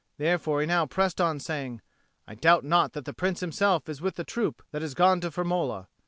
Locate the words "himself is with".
3.41-4.15